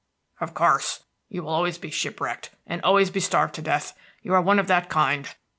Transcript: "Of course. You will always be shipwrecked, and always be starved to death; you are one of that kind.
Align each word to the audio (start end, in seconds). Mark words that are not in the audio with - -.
"Of 0.39 0.55
course. 0.55 1.03
You 1.29 1.43
will 1.43 1.51
always 1.53 1.77
be 1.77 1.91
shipwrecked, 1.91 2.49
and 2.65 2.81
always 2.81 3.11
be 3.11 3.19
starved 3.19 3.53
to 3.53 3.61
death; 3.61 3.95
you 4.23 4.33
are 4.33 4.41
one 4.41 4.57
of 4.57 4.65
that 4.65 4.89
kind. 4.89 5.29